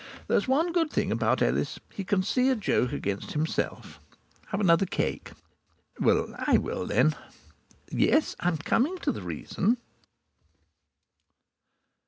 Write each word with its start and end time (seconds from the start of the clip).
There 0.27 0.35
is 0.35 0.47
one 0.47 0.73
good 0.73 0.89
thing 0.89 1.11
about 1.11 1.43
Ellis 1.43 1.79
he 1.93 2.03
can 2.03 2.23
see 2.23 2.49
a 2.49 2.55
joke 2.55 2.91
against 2.91 3.33
himself.... 3.33 3.99
Have 4.47 4.59
another 4.59 4.87
cake. 4.87 5.31
Well, 5.99 6.33
I 6.39 6.57
will, 6.57 6.87
then.... 6.87 7.13
Yes, 7.91 8.35
I'm 8.39 8.57
coming 8.57 8.97
to 8.97 9.11
the 9.11 9.21
reason. 9.21 9.77